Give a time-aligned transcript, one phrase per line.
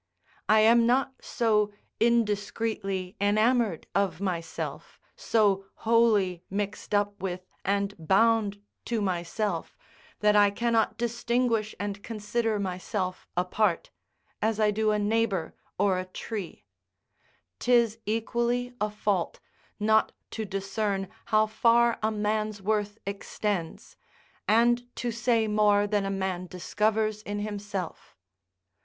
[0.49, 8.59] I am not so indiscreetly enamoured of myself, so wholly mixed up with, and bound
[8.85, 9.77] to myself,
[10.21, 13.91] that I cannot distinguish and consider myself apart,
[14.41, 16.65] as I do a neighbour or a tree:
[17.59, 19.39] 'tis equally a fault
[19.79, 23.97] not to discern how far a man's worth extends,
[24.47, 28.17] and to say more than a man discovers in himself.